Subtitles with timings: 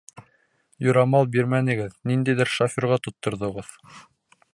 [0.85, 3.71] Юрамал бирмәнегеҙ, ниндәйҙер шоферға тотторҙоғоҙ!